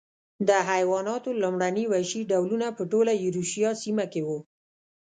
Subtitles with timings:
[0.47, 4.29] د حیواناتو لومړني وحشي ډولونه په ټوله ایرویشیا سیمه کې و.